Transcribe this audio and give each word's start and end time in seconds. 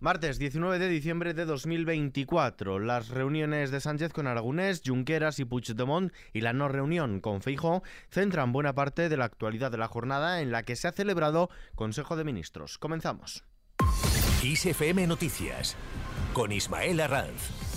Martes 0.00 0.38
19 0.38 0.78
de 0.78 0.88
diciembre 0.88 1.34
de 1.34 1.44
2024. 1.44 2.78
Las 2.78 3.10
reuniones 3.10 3.70
de 3.70 3.80
Sánchez 3.80 4.14
con 4.14 4.26
Aragonés, 4.26 4.80
Junqueras 4.82 5.38
y 5.40 5.44
Puigdemont 5.44 6.10
y 6.32 6.40
la 6.40 6.54
no 6.54 6.68
reunión 6.68 7.20
con 7.20 7.42
Feijóo 7.42 7.82
centran 8.08 8.50
buena 8.50 8.74
parte 8.74 9.10
de 9.10 9.18
la 9.18 9.26
actualidad 9.26 9.70
de 9.70 9.76
la 9.76 9.88
jornada 9.88 10.40
en 10.40 10.52
la 10.52 10.62
que 10.62 10.74
se 10.74 10.88
ha 10.88 10.92
celebrado 10.92 11.50
Consejo 11.74 12.16
de 12.16 12.24
Ministros. 12.24 12.78
Comenzamos. 12.78 13.44
ISFM 14.42 15.06
Noticias 15.06 15.76
con 16.32 16.50
Ismael 16.50 17.00
Arranz. 17.00 17.69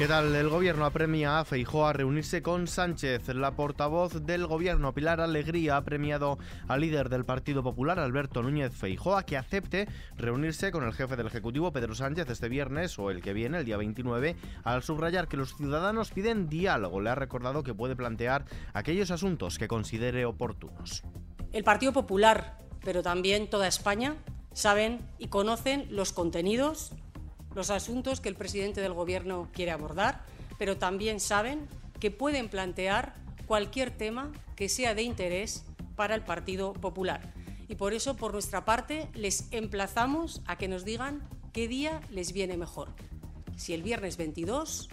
¿Qué 0.00 0.08
tal? 0.08 0.34
El 0.34 0.48
gobierno 0.48 0.86
apremia 0.86 1.40
a 1.40 1.44
Feijó 1.44 1.86
a 1.86 1.92
reunirse 1.92 2.42
con 2.42 2.66
Sánchez. 2.66 3.28
La 3.34 3.50
portavoz 3.50 4.24
del 4.24 4.46
gobierno, 4.46 4.94
Pilar 4.94 5.20
Alegría, 5.20 5.76
ha 5.76 5.84
premiado 5.84 6.38
al 6.68 6.80
líder 6.80 7.10
del 7.10 7.26
Partido 7.26 7.62
Popular, 7.62 7.98
Alberto 7.98 8.42
Núñez 8.42 8.72
Feijó, 8.72 9.14
a 9.18 9.24
que 9.24 9.36
acepte 9.36 9.88
reunirse 10.16 10.72
con 10.72 10.84
el 10.84 10.94
jefe 10.94 11.16
del 11.16 11.26
Ejecutivo, 11.26 11.70
Pedro 11.70 11.94
Sánchez, 11.94 12.30
este 12.30 12.48
viernes 12.48 12.98
o 12.98 13.10
el 13.10 13.20
que 13.20 13.34
viene, 13.34 13.58
el 13.58 13.66
día 13.66 13.76
29, 13.76 14.36
al 14.64 14.82
subrayar 14.82 15.28
que 15.28 15.36
los 15.36 15.54
ciudadanos 15.54 16.12
piden 16.12 16.48
diálogo. 16.48 17.02
Le 17.02 17.10
ha 17.10 17.14
recordado 17.14 17.62
que 17.62 17.74
puede 17.74 17.94
plantear 17.94 18.46
aquellos 18.72 19.10
asuntos 19.10 19.58
que 19.58 19.68
considere 19.68 20.24
oportunos. 20.24 21.02
El 21.52 21.62
Partido 21.62 21.92
Popular, 21.92 22.56
pero 22.82 23.02
también 23.02 23.50
toda 23.50 23.68
España, 23.68 24.16
saben 24.54 25.06
y 25.18 25.28
conocen 25.28 25.88
los 25.90 26.14
contenidos 26.14 26.94
los 27.54 27.70
asuntos 27.70 28.20
que 28.20 28.28
el 28.28 28.36
presidente 28.36 28.80
del 28.80 28.94
Gobierno 28.94 29.48
quiere 29.52 29.72
abordar, 29.72 30.24
pero 30.58 30.76
también 30.76 31.20
saben 31.20 31.68
que 31.98 32.10
pueden 32.10 32.48
plantear 32.48 33.14
cualquier 33.46 33.90
tema 33.90 34.32
que 34.56 34.68
sea 34.68 34.94
de 34.94 35.02
interés 35.02 35.64
para 35.96 36.14
el 36.14 36.22
Partido 36.22 36.72
Popular. 36.72 37.34
Y 37.68 37.76
por 37.76 37.94
eso, 37.94 38.16
por 38.16 38.32
nuestra 38.32 38.64
parte, 38.64 39.08
les 39.14 39.46
emplazamos 39.52 40.42
a 40.46 40.56
que 40.56 40.68
nos 40.68 40.84
digan 40.84 41.22
qué 41.52 41.68
día 41.68 42.00
les 42.10 42.32
viene 42.32 42.56
mejor, 42.56 42.88
si 43.56 43.74
el 43.74 43.82
viernes 43.82 44.16
22 44.16 44.88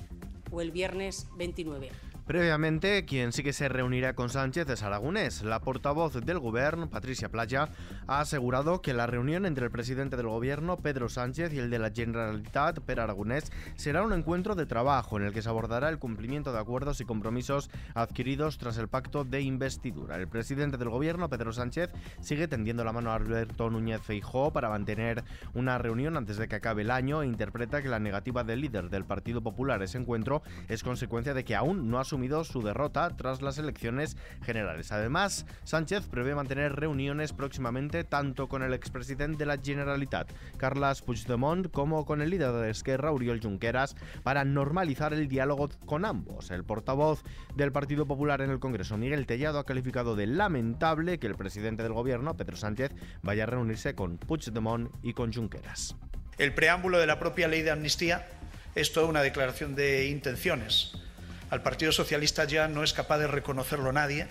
o 0.51 0.61
el 0.61 0.71
viernes 0.71 1.27
29. 1.37 1.91
Previamente, 2.27 3.05
quien 3.05 3.31
sí 3.31 3.41
que 3.41 3.53
se 3.53 3.69
reunirá 3.69 4.13
con 4.13 4.29
Sánchez 4.29 4.69
es 4.69 4.83
Aragonés. 4.83 5.43
La 5.43 5.61
portavoz 5.61 6.13
del 6.25 6.39
Gobierno, 6.39 6.89
Patricia 6.89 7.29
Playa, 7.29 7.69
ha 8.05 8.19
asegurado 8.19 8.81
que 8.81 8.93
la 8.93 9.07
reunión 9.07 9.45
entre 9.45 9.63
el 9.63 9.71
presidente 9.71 10.17
del 10.17 10.27
Gobierno, 10.27 10.75
Pedro 10.75 11.07
Sánchez, 11.07 11.53
y 11.53 11.59
el 11.59 11.69
de 11.69 11.79
la 11.79 11.89
Generalitat, 11.89 12.81
Per 12.81 12.99
Aragonés, 12.99 13.49
será 13.77 14.03
un 14.03 14.11
encuentro 14.11 14.55
de 14.55 14.65
trabajo 14.65 15.15
en 15.15 15.23
el 15.23 15.31
que 15.31 15.41
se 15.41 15.47
abordará 15.47 15.87
el 15.87 15.99
cumplimiento 15.99 16.51
de 16.51 16.59
acuerdos 16.59 16.99
y 16.99 17.05
compromisos 17.05 17.69
adquiridos 17.93 18.57
tras 18.57 18.77
el 18.77 18.89
pacto 18.89 19.23
de 19.23 19.39
investidura. 19.39 20.17
El 20.17 20.27
presidente 20.27 20.75
del 20.75 20.89
Gobierno, 20.89 21.29
Pedro 21.29 21.53
Sánchez, 21.53 21.91
sigue 22.19 22.49
tendiendo 22.49 22.83
la 22.83 22.91
mano 22.91 23.11
a 23.11 23.15
Alberto 23.15 23.69
Núñez 23.69 24.01
Feijó 24.01 24.51
para 24.51 24.67
mantener 24.67 25.23
una 25.53 25.77
reunión 25.77 26.17
antes 26.17 26.35
de 26.35 26.49
que 26.49 26.57
acabe 26.57 26.81
el 26.81 26.91
año 26.91 27.23
e 27.23 27.25
interpreta 27.25 27.81
que 27.81 27.87
la 27.87 27.99
negativa 27.99 28.43
del 28.43 28.59
líder 28.59 28.89
del 28.89 29.05
Partido 29.05 29.39
Popular 29.39 29.79
a 29.79 29.85
ese 29.85 29.97
encuentro 29.97 30.41
es 30.67 30.83
consecuencia 30.83 31.33
de 31.33 31.45
que 31.45 31.55
aún 31.55 31.89
no 31.89 31.99
ha 31.99 32.03
su 32.43 32.61
derrota 32.63 33.15
tras 33.15 33.41
las 33.41 33.57
elecciones 33.57 34.17
generales. 34.43 34.91
Además, 34.91 35.45
Sánchez 35.63 36.07
prevé 36.07 36.33
mantener 36.33 36.73
reuniones 36.73 37.31
próximamente 37.31 38.03
tanto 38.03 38.47
con 38.47 38.63
el 38.63 38.73
expresidente 38.73 39.37
de 39.37 39.45
la 39.45 39.57
Generalitat, 39.57 40.31
Carles 40.57 41.01
Puigdemont, 41.03 41.69
como 41.71 42.05
con 42.05 42.21
el 42.21 42.31
líder 42.31 42.53
de 42.53 42.71
Esquerra, 42.71 43.11
Uriol 43.11 43.39
Junqueras, 43.39 43.95
para 44.23 44.43
normalizar 44.45 45.13
el 45.13 45.27
diálogo 45.27 45.69
con 45.85 46.05
ambos. 46.05 46.49
El 46.49 46.63
portavoz 46.63 47.23
del 47.55 47.71
Partido 47.71 48.07
Popular 48.07 48.41
en 48.41 48.49
el 48.49 48.59
Congreso, 48.59 48.97
Miguel 48.97 49.27
Tellado, 49.27 49.59
ha 49.59 49.65
calificado 49.65 50.15
de 50.15 50.27
lamentable 50.27 51.19
que 51.19 51.27
el 51.27 51.35
presidente 51.35 51.83
del 51.83 51.93
gobierno, 51.93 52.35
Pedro 52.35 52.57
Sánchez, 52.57 52.91
vaya 53.21 53.43
a 53.43 53.47
reunirse 53.47 53.93
con 53.93 54.17
Puigdemont 54.17 54.91
y 55.03 55.13
con 55.13 55.31
Junqueras. 55.31 55.95
El 56.39 56.53
preámbulo 56.53 56.99
de 56.99 57.07
la 57.07 57.19
propia 57.19 57.47
ley 57.47 57.61
de 57.61 57.71
amnistía 57.71 58.27
es 58.75 58.91
toda 58.91 59.07
una 59.07 59.21
declaración 59.21 59.75
de 59.75 60.07
intenciones 60.07 60.93
al 61.49 61.61
Partido 61.61 61.91
Socialista 61.91 62.45
ya 62.45 62.67
no 62.67 62.83
es 62.83 62.93
capaz 62.93 63.19
de 63.19 63.27
reconocerlo 63.27 63.91
nadie, 63.91 64.27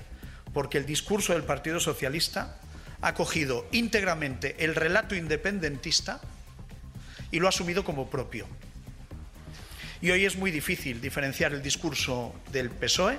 porque 0.52 0.78
el 0.78 0.86
discurso 0.86 1.32
del 1.32 1.44
Partido 1.44 1.80
Socialista 1.80 2.58
ha 3.00 3.14
cogido 3.14 3.66
íntegramente 3.72 4.56
el 4.64 4.74
relato 4.74 5.14
independentista 5.14 6.20
y 7.30 7.40
lo 7.40 7.46
ha 7.46 7.50
asumido 7.50 7.84
como 7.84 8.08
propio. 8.08 8.46
Y 10.00 10.10
hoy 10.10 10.24
es 10.24 10.36
muy 10.36 10.50
difícil 10.50 11.00
diferenciar 11.00 11.52
el 11.52 11.62
discurso 11.62 12.34
del 12.52 12.70
PSOE 12.70 13.18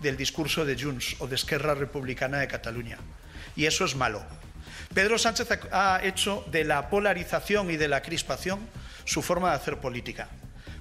del 0.00 0.16
discurso 0.16 0.64
de 0.64 0.80
Junts 0.80 1.16
o 1.18 1.26
de 1.26 1.36
Esquerra 1.36 1.74
Republicana 1.74 2.38
de 2.38 2.48
Cataluña. 2.48 2.98
Y 3.54 3.66
eso 3.66 3.84
es 3.84 3.96
malo. 3.96 4.22
Pedro 4.94 5.18
Sánchez 5.18 5.48
ha 5.72 6.00
hecho 6.02 6.44
de 6.50 6.64
la 6.64 6.90
polarización 6.90 7.70
y 7.70 7.76
de 7.76 7.88
la 7.88 8.02
crispación 8.02 8.60
su 9.04 9.22
forma 9.22 9.50
de 9.50 9.56
hacer 9.56 9.78
política. 9.78 10.28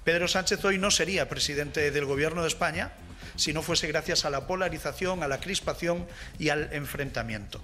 Pedro 0.05 0.27
Sánchez 0.27 0.63
hoy 0.63 0.77
no 0.77 0.91
sería 0.91 1.27
presidente 1.27 1.89
del 1.89 2.05
Gobierno 2.05 2.43
de 2.43 2.47
España 2.47 2.91
si 3.35 3.53
no 3.53 3.63
fuese 3.63 3.88
gracias 3.88 4.23
a 4.23 4.29
la 4.29 4.45
polarización, 4.45 5.23
a 5.23 5.27
la 5.27 5.39
crispación 5.39 6.05
y 6.38 6.49
al 6.49 6.71
enfrentamiento. 6.73 7.59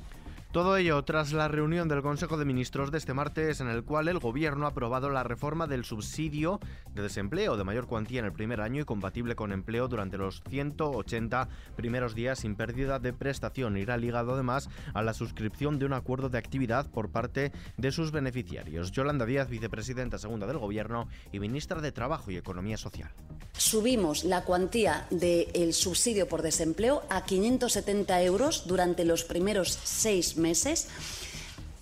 Todo 0.52 0.76
ello 0.76 1.02
tras 1.06 1.32
la 1.32 1.48
reunión 1.48 1.88
del 1.88 2.02
Consejo 2.02 2.36
de 2.36 2.44
Ministros 2.44 2.92
de 2.92 2.98
este 2.98 3.14
martes 3.14 3.62
en 3.62 3.70
el 3.70 3.86
cual 3.86 4.10
el 4.10 4.20
Gobierno 4.20 4.66
ha 4.66 4.72
aprobado 4.72 5.10
la 5.10 5.24
reforma 5.24 5.66
del 5.66 5.86
subsidio 5.86 6.60
de 6.94 7.02
desempleo 7.04 7.56
de 7.56 7.64
mayor 7.64 7.88
cuantía 7.88 8.20
en 8.20 8.26
el 8.26 8.34
primer 8.34 8.60
año 8.60 8.82
y 8.82 8.86
compatible 8.86 9.38
con 9.38 9.54
empleo 9.54 9.88
durante 9.88 10.18
los 10.18 10.44
180 10.50 11.48
primeros 11.78 12.16
días 12.16 12.40
sin 12.40 12.58
pérdida 12.58 13.00
de 13.00 13.14
prestación. 13.14 13.78
Irá 13.78 13.96
ligado 13.96 14.34
además 14.34 14.70
a 14.94 15.02
la 15.02 15.14
suscripción 15.14 15.80
de 15.80 15.86
un 15.86 15.94
acuerdo 15.94 16.28
de 16.28 16.40
actividad 16.40 16.86
por 16.92 17.12
parte 17.12 17.54
de 17.78 17.92
sus 17.94 18.12
beneficiarios. 18.12 18.92
Yolanda 18.92 19.26
Díaz, 19.26 19.48
vicepresidenta 19.48 20.18
segunda 20.18 20.48
del 20.48 20.58
Gobierno 20.58 21.08
y 21.32 21.40
ministra 21.40 21.80
de 21.80 21.94
Trabajo 21.94 22.30
y 22.30 22.36
Economía 22.36 22.76
Social. 22.76 23.12
Subimos 23.54 24.26
la 24.26 24.44
cuantía 24.44 25.08
del 25.12 25.74
subsidio 25.74 26.28
por 26.28 26.42
desempleo 26.42 27.04
a 27.10 27.24
570 27.24 28.22
euros 28.24 28.68
durante 28.68 29.06
los 29.06 29.24
primeros 29.24 29.80
seis 29.84 30.36
meses 30.36 30.41
meses 30.41 30.88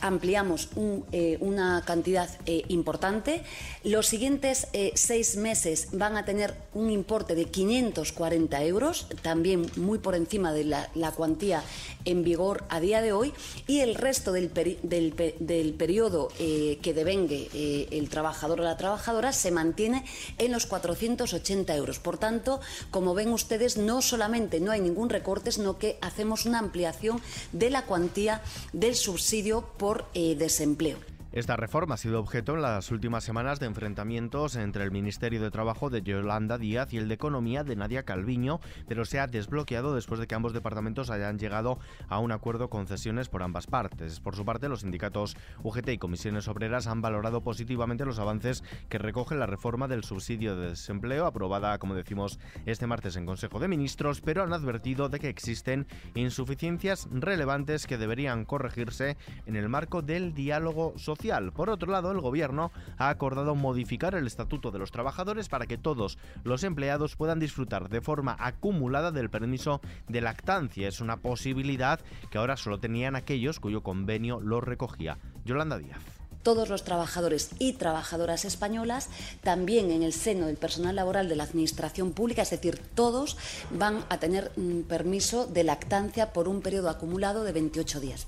ampliamos 0.01 0.69
eh, 1.11 1.37
una 1.41 1.83
cantidad 1.85 2.29
eh, 2.45 2.63
importante. 2.69 3.43
Los 3.83 4.07
siguientes 4.07 4.67
eh, 4.73 4.91
seis 4.95 5.35
meses 5.35 5.89
van 5.91 6.17
a 6.17 6.25
tener 6.25 6.55
un 6.73 6.89
importe 6.89 7.35
de 7.35 7.45
540 7.45 8.63
euros, 8.63 9.07
también 9.21 9.69
muy 9.75 9.99
por 9.99 10.15
encima 10.15 10.53
de 10.53 10.63
la, 10.65 10.89
cuantía 11.15 11.63
en 12.05 12.23
vigor 12.23 12.65
a 12.69 12.79
día 12.79 13.01
de 13.01 13.11
hoy, 13.11 13.33
y 13.67 13.79
el 13.79 13.95
resto 13.95 14.31
del, 14.31 14.51
del 14.53 15.73
periodo 15.73 16.29
que 16.37 16.93
devengue 16.93 17.49
el 17.91 18.09
trabajador 18.09 18.61
o 18.61 18.63
la 18.63 18.77
trabajadora 18.77 19.33
se 19.33 19.51
mantiene 19.51 20.05
en 20.37 20.51
los 20.51 20.65
480 20.65 21.75
euros. 21.75 21.99
Por 21.99 22.17
tanto, 22.17 22.61
como 22.91 23.13
ven 23.15 23.29
ustedes, 23.29 23.77
no 23.77 24.01
solamente 24.01 24.59
no 24.59 24.71
hay 24.71 24.81
ningún 24.81 25.09
recorte, 25.09 25.51
sino 25.51 25.77
que 25.77 25.97
hacemos 26.01 26.45
una 26.45 26.59
ampliación 26.59 27.21
de 27.51 27.69
la 27.69 27.85
cuantía 27.85 28.41
del 28.71 28.95
subsidio 28.95 29.61
por 29.77 29.88
eh, 30.13 30.35
desempleo. 30.35 31.08
Esta 31.31 31.55
reforma 31.55 31.93
ha 31.93 31.97
sido 31.97 32.19
objeto 32.19 32.55
en 32.55 32.63
las 32.63 32.89
últimas 32.89 33.23
semanas 33.23 33.59
de 33.59 33.67
enfrentamientos 33.67 34.55
entre 34.55 34.83
el 34.83 34.89
Ministerio 34.89 35.39
de 35.39 35.51
Trabajo 35.51 35.91
de 35.91 36.01
Yolanda 36.01 36.57
Díaz 36.57 36.91
y 36.91 36.97
el 36.97 37.07
de 37.07 37.13
Economía 37.13 37.63
de 37.63 37.75
Nadia 37.75 38.01
Calviño, 38.01 38.59
pero 38.87 39.05
se 39.05 39.19
ha 39.19 39.27
desbloqueado 39.27 39.93
después 39.93 40.19
de 40.19 40.25
que 40.25 40.33
ambos 40.33 40.53
departamentos 40.53 41.11
hayan 41.11 41.37
llegado 41.37 41.77
a 42.07 42.17
un 42.17 42.31
acuerdo 42.31 42.71
con 42.71 42.87
cesiones 42.87 43.29
por 43.29 43.43
ambas 43.43 43.67
partes. 43.67 44.19
Por 44.19 44.35
su 44.35 44.43
parte, 44.43 44.69
los 44.69 44.79
sindicatos 44.79 45.37
UGT 45.61 45.89
y 45.89 45.97
comisiones 45.99 46.47
obreras 46.47 46.87
han 46.87 47.03
valorado 47.03 47.41
positivamente 47.41 48.05
los 48.05 48.17
avances 48.17 48.63
que 48.89 48.97
recoge 48.97 49.35
la 49.35 49.45
reforma 49.45 49.87
del 49.87 50.03
subsidio 50.03 50.55
de 50.55 50.69
desempleo, 50.69 51.27
aprobada, 51.27 51.77
como 51.77 51.93
decimos, 51.93 52.39
este 52.65 52.87
martes 52.87 53.17
en 53.17 53.27
Consejo 53.27 53.59
de 53.59 53.67
Ministros, 53.67 54.21
pero 54.21 54.41
han 54.41 54.51
advertido 54.53 55.09
de 55.09 55.19
que 55.19 55.29
existen 55.29 55.85
insuficiencias 56.15 57.07
relevantes 57.11 57.85
que 57.85 57.99
deberían 57.99 58.45
corregirse 58.45 59.15
en 59.45 59.55
el 59.55 59.69
marco 59.69 60.01
del 60.01 60.33
diálogo 60.33 60.95
social 60.97 61.18
por 61.53 61.69
otro 61.69 61.91
lado, 61.91 62.11
el 62.11 62.21
Gobierno 62.21 62.71
ha 62.97 63.09
acordado 63.09 63.53
modificar 63.53 64.15
el 64.15 64.25
Estatuto 64.25 64.71
de 64.71 64.79
los 64.79 64.91
Trabajadores 64.91 65.49
para 65.49 65.67
que 65.67 65.77
todos 65.77 66.17
los 66.45 66.63
empleados 66.63 67.17
puedan 67.17 67.39
disfrutar 67.39 67.89
de 67.89 67.99
forma 67.99 68.37
acumulada 68.39 69.11
del 69.11 69.29
permiso 69.29 69.81
de 70.07 70.21
lactancia. 70.21 70.87
Es 70.87 71.01
una 71.01 71.17
posibilidad 71.17 71.99
que 72.29 72.37
ahora 72.37 72.55
solo 72.55 72.79
tenían 72.79 73.17
aquellos 73.17 73.59
cuyo 73.59 73.83
convenio 73.83 74.39
lo 74.39 74.61
recogía. 74.61 75.17
Yolanda 75.43 75.77
Díaz 75.77 76.01
todos 76.41 76.69
los 76.69 76.85
trabajadores 76.85 77.49
y 77.59 77.73
trabajadoras 77.73 78.45
españolas, 78.45 79.09
también 79.43 79.91
en 79.91 80.03
el 80.03 80.13
seno 80.13 80.45
del 80.45 80.55
personal 80.55 80.95
laboral 80.95 81.27
de 81.27 81.35
la 81.35 81.43
Administración 81.43 82.13
Pública, 82.13 82.43
es 82.43 82.49
decir, 82.49 82.81
todos 82.95 83.37
van 83.71 84.05
a 84.07 84.19
tener 84.19 84.49
un 84.55 84.85
permiso 84.87 85.45
de 85.47 85.65
lactancia 85.65 86.31
por 86.31 86.47
un 86.47 86.61
periodo 86.61 86.89
acumulado 86.89 87.43
de 87.43 87.51
28 87.51 87.99
días. 87.99 88.27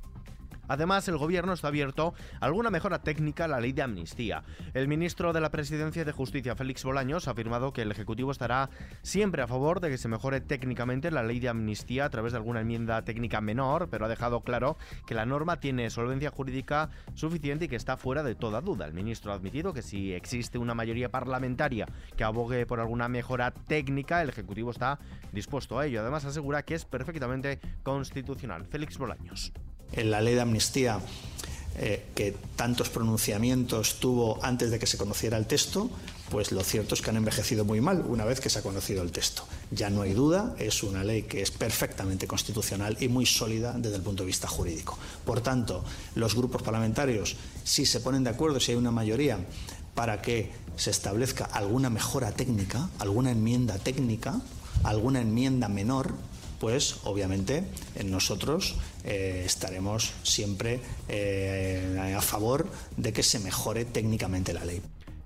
Además, 0.72 1.06
el 1.10 1.18
gobierno 1.18 1.52
está 1.52 1.68
abierto 1.68 2.14
a 2.40 2.46
alguna 2.46 2.70
mejora 2.70 3.00
técnica 3.00 3.44
a 3.44 3.48
la 3.50 3.60
ley 3.60 3.74
de 3.74 3.82
amnistía. 3.82 4.44
El 4.74 4.88
ministro 4.88 5.34
de 5.34 5.42
la 5.42 5.52
Presidencia 5.52 6.06
de 6.06 6.14
Justicia, 6.14 6.56
Félix 6.56 6.86
Bolaños, 6.86 7.28
ha 7.28 7.32
afirmado 7.32 7.74
que 7.74 7.82
el 7.82 7.92
Ejecutivo 7.92 8.32
estará 8.32 8.70
siempre 9.02 9.42
a 9.42 9.48
favor 9.48 9.82
de 9.82 9.90
que 9.90 9.98
se 9.98 10.08
mejore 10.08 10.40
técnicamente 10.40 11.12
la 11.12 11.24
ley 11.24 11.42
de 11.42 11.50
amnistía 11.50 12.06
a 12.06 12.10
través 12.10 12.32
de 12.32 12.38
alguna 12.38 12.62
enmienda 12.62 13.02
técnica 13.04 13.42
menor, 13.42 13.90
pero 13.90 14.06
ha 14.06 14.08
dejado 14.08 14.46
claro 14.46 14.78
que 15.06 15.14
la 15.14 15.26
norma 15.26 15.60
tiene 15.60 15.90
solvencia 15.90 16.32
jurídica 16.32 16.90
suficiente 17.16 17.66
y 17.66 17.68
que 17.68 17.76
está 17.76 17.98
fuera 17.98 18.24
de 18.24 18.36
toda 18.36 18.62
duda. 18.62 18.86
El 18.86 18.94
ministro 18.94 19.34
ha 19.34 19.36
admitido 19.36 19.74
que 19.74 19.82
si 19.82 20.14
existe 20.14 20.58
una 20.58 20.74
mayoría 20.74 21.12
parlamentaria 21.12 21.86
que 22.16 22.24
abogue 22.24 22.66
por 22.66 22.80
alguna 22.80 23.10
mejora 23.10 23.52
técnica, 23.52 24.22
el 24.22 24.30
Ejecutivo 24.30 24.72
está 24.72 25.00
dispuesto 25.34 25.78
a 25.78 25.86
ello. 25.86 26.00
Además, 26.00 26.24
asegura 26.24 26.64
que 26.64 26.76
es 26.76 26.86
perfectamente 26.86 27.60
constitucional. 27.84 28.66
Félix 28.68 28.98
Bolaños. 28.98 29.52
En 29.94 30.12
la 30.12 30.22
ley 30.22 30.36
de 30.36 30.42
amnistía 30.42 31.00
eh, 31.78 32.06
que 32.16 32.36
tantos 32.56 32.90
pronunciamientos 32.90 34.00
tuvo 34.00 34.44
antes 34.44 34.72
de 34.72 34.80
que 34.80 34.86
se 34.86 34.98
conociera 34.98 35.38
el 35.38 35.48
texto, 35.48 35.90
pues 36.30 36.52
lo 36.52 36.64
cierto 36.64 36.96
es 36.96 37.02
que 37.02 37.10
han 37.10 37.18
envejecido 37.18 37.66
muy 37.66 37.82
mal 37.82 38.04
una 38.08 38.26
vez 38.26 38.40
que 38.40 38.50
se 38.50 38.60
ha 38.60 38.62
conocido 38.62 39.02
el 39.04 39.12
texto. 39.12 39.44
Ya 39.72 39.90
no 39.90 40.02
hay 40.02 40.14
duda, 40.14 40.56
es 40.60 40.84
una 40.84 41.04
ley 41.04 41.24
que 41.24 41.42
es 41.42 41.52
perfectamente 41.52 42.28
constitucional 42.28 42.98
y 43.00 43.08
muy 43.08 43.26
sólida 43.26 43.74
desde 43.78 43.98
el 43.98 44.02
punto 44.02 44.24
de 44.24 44.28
vista 44.28 44.48
jurídico. 44.48 44.98
Por 45.26 45.42
tanto, 45.42 45.84
los 46.16 46.36
grupos 46.36 46.62
parlamentarios, 46.62 47.36
si 47.64 47.86
se 47.86 48.00
ponen 48.00 48.24
de 48.24 48.32
acuerdo, 48.32 48.60
si 48.60 48.72
hay 48.72 48.78
una 48.78 48.92
mayoría 48.92 49.40
para 49.96 50.22
que 50.22 50.52
se 50.76 50.92
establezca 50.92 51.46
alguna 51.46 51.90
mejora 51.90 52.32
técnica, 52.32 52.90
alguna 53.00 53.32
enmienda 53.32 53.78
técnica, 53.78 54.42
alguna 54.84 55.22
enmienda 55.22 55.68
menor, 55.68 56.14
pues 56.62 56.98
obviamente 57.06 57.64
nosotros 58.06 58.76
eh, 59.04 59.42
estaremos 59.48 60.14
siempre 60.22 60.80
eh, 61.10 62.14
a 62.16 62.22
favor 62.22 62.70
de 62.98 63.12
que 63.12 63.24
se 63.24 63.40
mejore 63.40 63.84
técnicamente 63.84 64.54
la 64.54 64.64
ley. 64.64 64.80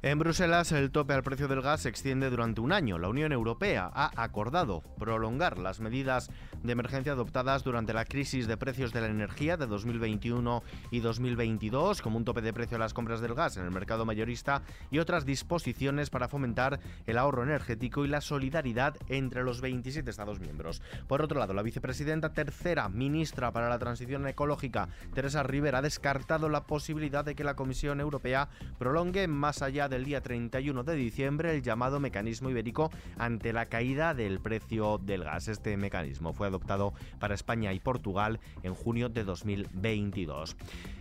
En 0.06 0.19
Bruselas, 0.19 0.72
el 0.72 0.92
tope 0.92 1.16
al 1.16 1.24
precio 1.24 1.48
del 1.48 1.63
gas 1.63 1.81
se 1.81 1.90
extiende 1.90 2.30
durante 2.30 2.62
un 2.62 2.72
año. 2.72 3.00
La 3.00 3.10
Unión 3.10 3.31
Europea 3.31 3.90
ha 3.92 4.12
acordado 4.22 4.84
prolongar 5.00 5.57
las 5.57 5.80
medidas 5.80 6.30
de 6.62 6.74
emergencia 6.74 7.13
adoptadas 7.13 7.63
durante 7.63 7.92
la 7.92 8.06
crisis 8.06 8.48
de 8.48 8.56
precios 8.56 8.94
de 8.94 9.02
la 9.02 9.07
energía 9.07 9.57
de 9.57 9.66
2021 9.66 10.62
y 10.92 11.00
2022, 11.00 12.04
como 12.04 12.18
un 12.18 12.24
tope 12.24 12.42
de 12.42 12.54
precio 12.54 12.78
a 12.78 12.80
las 12.80 12.94
compras 12.94 13.19
del 13.19 13.34
gas 13.34 13.57
en 13.57 13.66
el 13.66 13.72
mercado 13.72 14.06
mayorista 14.06 14.62
y 14.92 15.00
otras 15.00 15.25
disposiciones 15.25 16.12
para 16.12 16.28
fomentar 16.28 16.80
el 17.08 17.18
ahorro 17.18 17.42
energético 17.42 18.06
y 18.06 18.08
la 18.08 18.22
solidaridad 18.22 18.96
entre 19.10 19.44
los 19.44 19.60
27 19.60 20.08
Estados 20.08 20.40
miembros. 20.40 20.84
Por 21.08 21.24
otro 21.24 21.40
lado, 21.40 21.56
la 21.56 21.63
vicepresidenta 21.63 22.31
tercera 22.31 22.90
ministra 22.90 23.51
para 23.51 23.69
la 23.69 23.80
transición 23.80 24.28
ecológica, 24.28 24.88
Teresa 25.16 25.42
Rivera, 25.42 25.80
ha 25.80 25.81
descartado 25.81 26.48
la 26.48 26.68
posibilidad 26.68 27.25
de 27.25 27.34
que 27.34 27.44
la 27.44 27.56
Comisión 27.56 28.00
Europea 28.00 28.50
prolongue 28.78 29.28
más 29.28 29.63
allá 29.63 29.90
de 29.90 29.95
el 29.96 30.06
día 30.06 30.22
31 30.22 30.84
de 30.84 30.96
diciembre 30.96 31.56
el 31.56 31.62
llamado 31.62 32.00
mecanismo 32.00 32.50
ibérico 32.50 32.92
ante 33.18 33.54
la 33.54 33.68
caída 33.68 34.14
del 34.14 34.40
precio 34.40 34.98
del 34.98 35.24
gas. 35.24 35.48
Este 35.48 35.78
mecanismo 35.78 36.34
fue 36.34 36.48
adoptado 36.48 36.94
para 37.20 37.36
España 37.36 37.74
y 37.74 37.80
Portugal 37.80 38.40
en 38.64 38.74
junio 38.74 39.10
de 39.10 39.24
2022. 39.24 40.56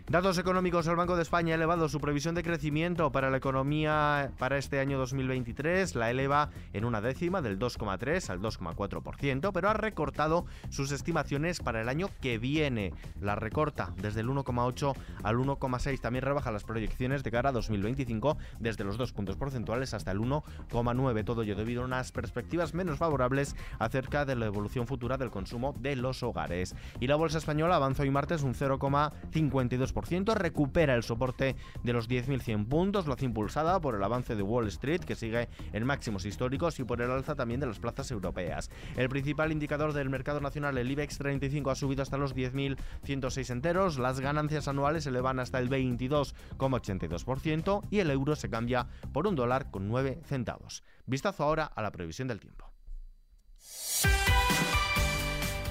Datos 0.07 0.37
económicos. 0.37 0.87
El 0.87 0.97
Banco 0.97 1.17
de 1.17 1.23
España 1.23 1.53
ha 1.53 1.57
elevado 1.57 1.89
su 1.89 1.99
previsión 1.99 2.35
de 2.35 2.43
crecimiento 2.43 3.11
para 3.11 3.31
la 3.31 3.39
economía 3.39 4.33
para 4.39 4.59
este 4.59 4.79
año 4.79 4.99
2023. 4.99 5.95
La 5.95 6.11
eleva 6.11 6.51
en 6.75 6.85
una 6.85 7.01
décima 7.01 7.41
del 7.41 7.59
2,3 7.59 8.29
al 8.29 8.41
2,4%, 8.41 9.51
pero 9.55 9.71
ha 9.71 9.73
recortado 9.73 10.45
sus 10.69 10.93
estimaciones 10.93 11.61
para 11.61 11.81
el 11.81 11.89
año 11.89 12.11
que 12.21 12.37
viene. 12.37 12.93
La 13.19 13.35
recorta 13.35 13.95
desde 13.97 14.21
el 14.21 14.29
1,8 14.29 14.95
al 15.23 15.37
1,6. 15.39 16.01
También 16.01 16.25
rebaja 16.25 16.53
las 16.53 16.65
proyecciones 16.65 17.23
de 17.23 17.31
cara 17.31 17.49
a 17.49 17.53
2025 17.53 18.37
desde 18.61 18.84
los 18.85 18.97
dos 18.97 19.13
puntos 19.13 19.37
porcentuales 19.37 19.95
hasta 19.95 20.13
el 20.13 20.19
1,9. 20.19 21.25
Todo 21.25 21.43
ello 21.43 21.57
debido 21.57 21.83
a 21.83 21.87
unas 21.87 22.13
perspectivas 22.13 22.75
menos 22.75 22.99
favorables 22.99 23.57
acerca 23.79 24.25
de 24.25 24.37
la 24.37 24.47
evolución 24.47 24.87
futura 24.87 25.17
del 25.17 25.31
consumo 25.31 25.75
de 25.81 25.97
los 25.97 26.23
hogares. 26.23 26.75
Y 27.01 27.07
la 27.07 27.17
bolsa 27.17 27.39
española 27.39 27.77
avanza 27.77 28.03
hoy 28.03 28.11
martes 28.11 28.43
un 28.43 28.55
0,52 28.55 30.35
recupera 30.35 30.95
el 30.95 31.03
soporte 31.03 31.57
de 31.83 31.93
los 31.93 32.09
10.100 32.09 32.69
puntos, 32.69 33.07
lo 33.07 33.15
hace 33.15 33.25
impulsada 33.25 33.81
por 33.81 33.95
el 33.95 34.03
avance 34.03 34.37
de 34.37 34.43
Wall 34.43 34.69
Street, 34.69 35.01
que 35.01 35.15
sigue 35.15 35.49
en 35.73 35.85
máximos 35.85 36.27
históricos, 36.27 36.79
y 36.81 36.85
por 36.85 37.01
el 37.01 37.11
alza 37.11 37.35
también 37.35 37.61
de 37.61 37.67
las 37.67 37.79
plazas 37.79 38.11
europeas. 38.11 38.71
El 38.97 39.09
principal 39.09 39.53
indicador 39.53 39.93
del 39.93 40.11
mercado 40.11 40.41
nacional, 40.41 40.77
el 40.79 40.91
IBEX 40.91 41.19
35, 41.19 41.71
ha 41.71 41.75
subido 41.75 42.03
hasta 42.03 42.19
los 42.19 42.35
10.106 42.35 43.51
enteros, 43.51 43.99
las 43.99 44.21
ganancias 44.21 44.69
anuales 44.69 45.05
se 45.05 45.11
elevan 45.11 45.39
hasta 45.39 45.59
el 45.59 45.71
22,82% 45.71 47.83
y 47.91 47.99
el 47.99 48.11
euro 48.11 48.37
se 48.37 48.51
cambia 48.51 48.74
por 49.13 49.27
un 49.27 49.37
dólar 49.37 49.71
con 49.71 49.89
9 49.89 50.23
centavos. 50.25 50.83
Vistazo 51.07 51.45
ahora 51.45 51.65
a 51.65 51.83
la 51.83 51.93
previsión 51.93 52.29
del 52.29 52.41
tiempo. 52.41 52.71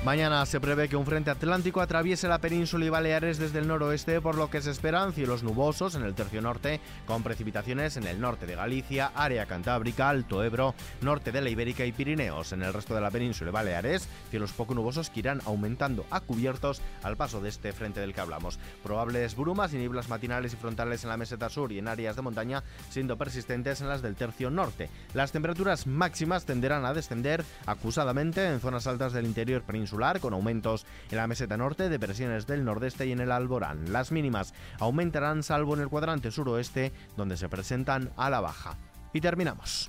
Mañana 0.06 0.46
se 0.46 0.60
prevé 0.60 0.90
que 0.90 0.98
un 0.98 1.06
frente 1.06 1.32
atlántico 1.32 1.80
atraviese 1.80 2.28
la 2.28 2.40
península 2.40 2.84
y 2.84 2.90
Baleares 2.90 3.38
desde 3.38 3.60
el 3.60 3.70
noroeste, 3.70 4.20
por 4.20 4.36
lo 4.36 4.50
que 4.50 4.62
se 4.62 4.70
esperan 4.70 5.14
cielos 5.14 5.44
nubosos 5.44 5.96
en 5.96 6.04
el 6.04 6.14
tercio 6.14 6.42
norte, 6.42 6.82
con 7.06 7.24
precipitaciones 7.24 7.96
en 7.96 8.06
el 8.08 8.20
norte 8.20 8.46
de 8.46 8.58
Galicia, 8.58 9.14
área 9.16 9.46
cantábrica, 9.46 10.10
Alto 10.10 10.44
Ebro, 10.44 10.76
norte 11.00 11.32
de 11.32 11.40
la 11.40 11.50
Ibérica 11.50 11.86
y 11.86 11.94
Pirineos. 11.94 12.52
En 12.52 12.64
el 12.64 12.74
resto 12.74 12.94
de 12.94 13.00
la 13.00 13.12
península 13.12 13.52
y 13.52 13.54
Baleares, 13.54 14.10
cielos 14.30 14.52
poco 14.52 14.74
nubosos 14.74 15.10
que 15.10 15.22
irán 15.22 15.40
aumentando 15.46 16.06
a 16.12 16.20
cubiertos 16.20 16.82
al 17.02 17.16
paso 17.16 17.40
de 17.40 17.48
este 17.48 17.72
frente 17.72 18.02
del 18.02 18.14
que 18.14 18.20
hablamos. 18.20 18.60
Probables 18.84 19.38
brumas 19.38 19.74
y 19.74 19.78
nieblas 19.78 20.10
matinales 20.10 20.52
y 20.52 20.58
frontales 20.58 21.06
en 21.06 21.12
la 21.12 21.18
meseta 21.18 21.48
sur 21.48 21.72
y 21.72 21.80
en 21.80 21.88
áreas 21.88 22.18
de 22.18 22.24
montaña, 22.24 22.62
siendo 22.90 23.18
persistentes 23.18 23.80
en 23.80 23.88
las 23.88 24.02
del 24.02 24.16
tercio 24.16 24.50
norte. 24.50 24.90
Las 25.14 25.32
temperaturas 25.32 25.88
máximas 25.88 26.44
tenderán 26.44 26.84
a 26.84 26.94
descender 26.94 27.46
acusadamente 27.66 28.46
en 28.46 28.60
zonas 28.60 28.86
altas 28.86 29.14
del 29.14 29.28
interior 29.28 29.62
peninsular 29.62 29.93
con 30.20 30.34
aumentos 30.34 30.86
en 31.12 31.18
la 31.18 31.28
meseta 31.28 31.56
norte, 31.56 31.88
depresiones 31.88 32.48
del 32.48 32.66
nordeste 32.66 33.06
y 33.06 33.12
en 33.12 33.20
el 33.20 33.32
Alborán. 33.32 33.94
Las 33.94 34.12
mínimas 34.12 34.54
aumentarán 34.80 35.44
salvo 35.44 35.76
en 35.76 35.82
el 35.82 35.90
cuadrante 35.90 36.32
suroeste, 36.32 36.92
donde 37.16 37.38
se 37.38 37.48
presentan 37.48 38.10
a 38.18 38.30
la 38.30 38.42
baja. 38.42 38.76
Y 39.14 39.22
terminamos. 39.22 39.88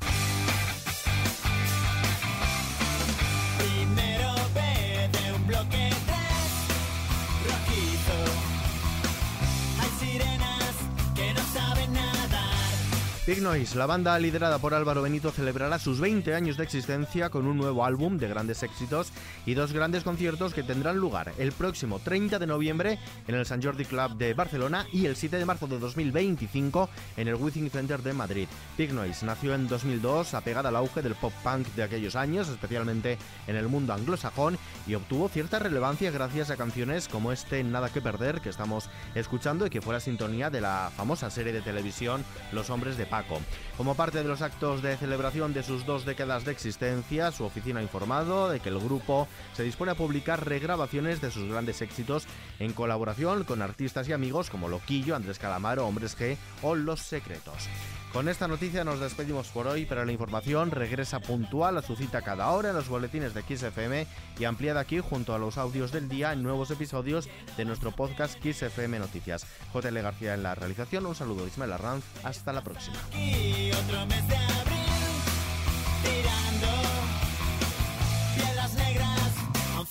Big 13.27 13.41
Noise, 13.41 13.79
la 13.79 13.87
banda 13.87 14.19
liderada 14.19 14.59
por 14.59 14.75
Álvaro 14.75 15.01
Benito, 15.01 15.31
celebrará 15.31 15.79
sus 15.79 15.99
20 15.99 16.35
años 16.35 16.59
de 16.59 16.65
existencia 16.65 17.31
con 17.31 17.47
un 17.47 17.57
nuevo 17.57 17.87
álbum 17.87 18.19
de 18.19 18.29
grandes 18.29 18.63
éxitos 18.63 19.13
y 19.47 19.55
dos 19.55 19.73
grandes 19.73 20.05
conciertos 20.05 20.53
que 20.53 20.63
tendrán 20.63 20.99
lugar 20.99 21.33
el 21.39 21.53
próximo 21.53 22.01
30 22.01 22.39
de 22.39 22.47
noviembre 22.47 22.99
en 23.27 23.35
el 23.35 23.47
San 23.47 23.63
Jordi 23.63 23.87
Club 23.87 24.19
de 24.19 24.35
Barcelona 24.35 24.87
y 24.93 25.07
el 25.07 25.17
7 25.17 25.39
de 25.39 25.47
marzo 25.47 25.67
de 25.67 25.79
2025 25.79 26.91
en 27.17 27.29
el 27.29 27.37
Withing 27.37 27.71
Center 27.71 28.03
de 28.03 28.13
Madrid. 28.13 28.47
Big 28.77 28.93
Noise 28.93 29.25
nació 29.25 29.55
en 29.55 29.69
2002 29.69 30.35
apegada 30.35 30.69
al 30.69 30.77
auge 30.77 31.01
del 31.01 31.15
pop 31.15 31.33
punk 31.43 31.67
de 31.69 31.83
aquellos 31.83 32.17
años, 32.17 32.51
especialmente 32.51 33.17
en 33.47 33.57
el 33.57 33.69
mundo 33.69 33.95
anglosajón, 33.95 34.59
y 34.87 34.97
obtuvo 34.97 35.31
cierta 35.31 35.59
relevancia 35.59 36.11
gracias 36.11 36.51
a 36.51 36.59
canciones 36.59 37.09
como 37.09 37.33
este 37.33 37.65
Nada 37.65 37.89
que 37.89 38.03
Perder 38.03 38.43
que 38.43 38.51
estamos 38.51 38.91
escuchando 39.15 39.65
y 39.65 39.71
que 39.71 39.81
fue 39.81 39.95
la 39.95 40.01
sintonía 40.01 40.51
de 40.51 40.61
la 40.61 40.91
famosa 40.95 41.31
serie 41.31 41.55
de 41.55 41.63
televisión 41.63 42.23
Los 42.53 42.69
Hombres 42.69 42.99
de 42.99 43.14
como 43.77 43.95
parte 43.95 44.19
de 44.19 44.25
los 44.25 44.43
actos 44.43 44.83
de 44.83 44.97
celebración 44.97 45.53
de 45.53 45.63
sus 45.63 45.87
dos 45.87 46.05
décadas 46.05 46.45
de 46.45 46.53
existencia, 46.53 47.31
su 47.31 47.45
oficina 47.45 47.79
ha 47.79 47.83
informado 47.83 48.49
de 48.49 48.59
que 48.59 48.71
el 48.71 48.79
grupo 48.79 49.29
se 49.53 49.63
dispone 49.63 49.93
a 49.93 49.97
publicar 49.97 50.45
regrabaciones 50.45 51.21
de 51.21 51.31
sus 51.31 51.49
grandes 51.49 51.81
éxitos 51.81 52.27
en 52.59 52.73
colaboración 52.73 53.45
con 53.45 53.63
artistas 53.63 54.09
y 54.09 54.13
amigos 54.13 54.51
como 54.51 54.69
Loquillo, 54.69 55.15
Andrés 55.15 55.39
Calamaro, 55.39 55.87
Hombres 55.87 56.19
G 56.19 56.37
o 56.63 56.75
Los 56.75 57.01
Secretos. 57.01 57.69
Con 58.15 58.29
esta 58.29 58.47
noticia 58.47 58.85
nos 58.85 59.01
despedimos 59.01 59.49
por 59.49 59.67
hoy, 59.67 59.87
pero 59.87 60.05
la 60.05 60.13
información 60.13 60.71
regresa 60.71 61.19
puntual 61.19 61.77
a 61.79 61.83
su 61.83 61.97
cita 61.97 62.23
cada 62.23 62.49
hora 62.53 62.69
en 62.69 62.77
los 62.77 62.89
boletines 62.89 63.35
de 63.35 63.43
XFM 63.43 64.07
y 64.39 64.45
ampliada 64.45 64.79
aquí 64.79 65.01
junto 65.01 65.35
a 65.35 65.39
los 65.39 65.59
audios 65.59 65.91
del 65.91 66.09
día 66.09 66.33
en 66.33 66.45
nuevos 66.45 66.71
episodios 66.71 67.29
de 67.57 67.65
nuestro 67.65 67.91
podcast 67.91 68.39
XFM 68.41 69.01
Noticias. 69.01 69.45
JL 69.75 69.99
García 69.99 70.35
en 70.35 70.45
la 70.45 70.55
realización, 70.55 71.07
un 71.07 71.17
saludo 71.17 71.45
Ismael 71.45 71.73
Arranz, 71.73 72.05
hasta 72.23 72.53
la 72.53 72.63
próxima. 72.63 72.99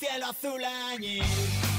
Cielo 0.03 0.25
azul 0.25 1.72